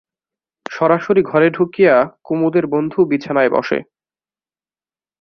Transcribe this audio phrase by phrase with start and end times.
[0.65, 1.95] সরাসরি ঘরে ঢুকিয়া
[2.23, 3.79] কুমুদের বন্ধু বিছানায় বসে।